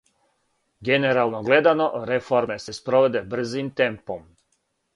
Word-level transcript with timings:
Генерално 0.87 1.41
гледано, 1.49 1.91
реформе 2.13 2.57
се 2.65 2.75
спроводе 2.79 3.21
брзим 3.35 3.71
темпом. 3.83 4.25